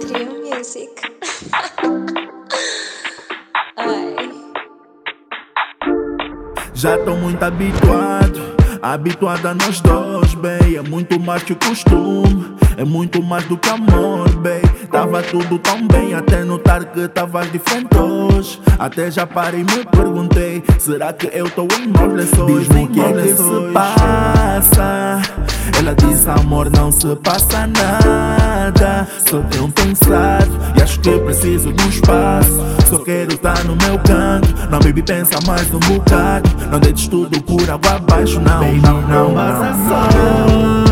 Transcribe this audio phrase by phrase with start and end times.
[0.00, 0.90] Trio Music.
[3.76, 4.16] Ai.
[6.72, 10.76] Já tô muito habituado, habituado a nós dois, bem.
[10.76, 14.60] É muito mais que o costume, é muito mais do que amor, bem.
[14.90, 18.60] Tava tudo tão bem, até notar que tavas diferente hoje.
[18.78, 22.68] Até já parei e me perguntei: será que eu tô em maus lençóis?
[22.68, 25.03] Diz-me o que é que se passa?
[26.44, 29.08] Amor, não se passa nada.
[29.26, 32.60] Só tenho pensado e acho que preciso de um espaço.
[32.90, 34.54] Só quero estar no meu canto.
[34.70, 36.48] Não, baby, pensa mais um bocado.
[36.70, 40.83] Não deites tudo por água abaixo, não, Baby, não, não, não, passa não,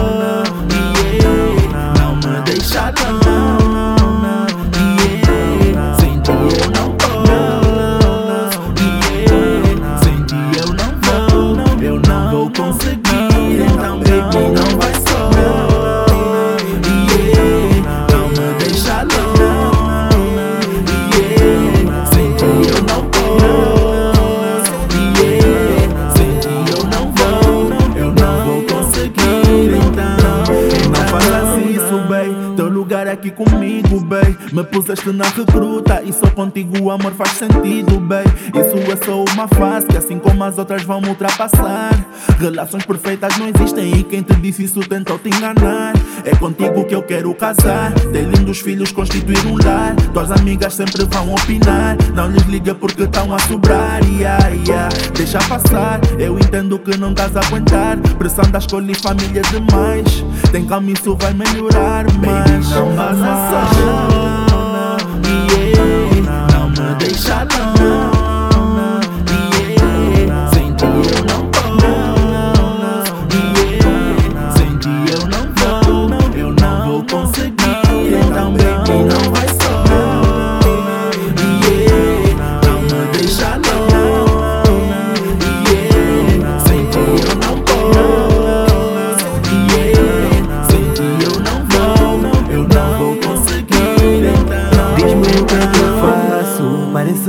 [33.23, 34.37] aqui comigo, bem.
[34.53, 38.25] Me puseste na recruta e só contigo o amor faz sentido, bem.
[38.49, 41.93] Isso é só uma fase que assim como as outras vão ultrapassar.
[42.41, 45.93] Relações perfeitas não existem e quem te disse isso tentou te enganar.
[46.25, 49.95] É contigo que eu quero casar, ter lindos filhos, constituir um lar.
[50.13, 54.01] Tuas amigas sempre vão opinar, não lhes liga porque estão a sobrar.
[54.05, 54.89] Yeah, yeah.
[55.15, 57.99] Deixa passar, eu entendo que não estás a aguentar.
[58.19, 60.25] Pressão da escola e família demais.
[60.51, 64.22] Tem calma, isso vai melhorar, mas não passa só.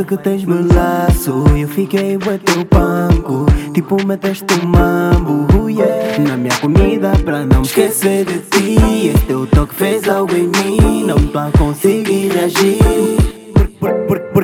[0.06, 0.44] Que tens
[0.74, 1.44] laço.
[1.58, 5.48] Eu fiquei bué teu banco Tipo meteste um mambo.
[5.58, 6.20] Uh, yeah.
[6.20, 9.08] Na minha comida pra não me esquecer de ti.
[9.08, 13.23] Este teu toque fez algo em mim Não tô a conseguir por,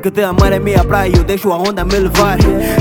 [0.10, 2.38] porque te amar é minha praia, eu deixo a onda me levar.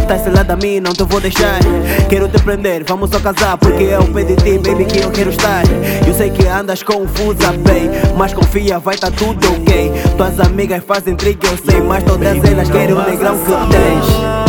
[0.06, 1.60] Tá selada a mim, não te vou deixar.
[2.08, 3.56] Quero te prender, vamos só casar.
[3.58, 5.64] Porque é o pé de ti, baby, que eu quero estar.
[6.06, 7.90] Eu sei que andas confusa, bem.
[8.16, 9.92] Mas confia, vai tá tudo ok.
[10.16, 11.80] Tuas amigas fazem trick, eu sei.
[11.80, 14.47] Mas todas elas querem o negrão que tens.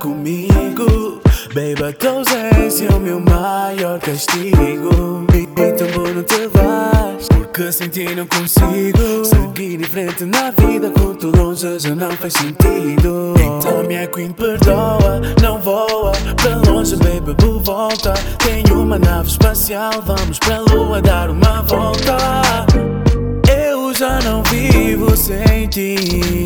[0.00, 1.20] Comigo.
[1.54, 5.26] Baby, a tua ausência é o meu maior castigo.
[5.56, 9.24] Então por não te vais Porque sem ti não consigo.
[9.24, 13.34] Seguir em frente na vida Com tu longe já não faz sentido.
[13.38, 18.14] Então minha queen perdoa Não voa para longe, baby, por volta.
[18.38, 22.16] Tenho uma nave espacial Vamos pra lua dar uma volta.
[23.62, 26.40] Eu já não vivo sem ti